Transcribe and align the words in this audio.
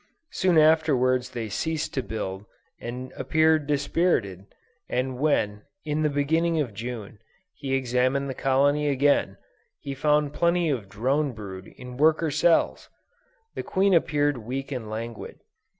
Soon 0.31 0.57
afterwards 0.57 1.29
they 1.29 1.47
ceased 1.47 1.93
to 1.93 2.01
build, 2.01 2.47
and 2.79 3.13
appeared 3.17 3.67
dispirited; 3.67 4.47
and 4.89 5.19
when, 5.19 5.61
in 5.85 6.01
the 6.01 6.09
beginning 6.09 6.59
of 6.59 6.73
June, 6.73 7.19
he 7.53 7.75
examined 7.75 8.27
the 8.27 8.33
colony 8.33 8.89
again, 8.89 9.37
he 9.79 9.93
found 9.93 10.33
plenty 10.33 10.71
of 10.71 10.89
drone 10.89 11.33
brood 11.33 11.67
in 11.77 11.97
worker 11.97 12.31
cells! 12.31 12.89
The 13.53 13.61
queen 13.61 13.93
appeared 13.93 14.39
weak 14.39 14.71
and 14.71 14.89
languid. 14.89 15.39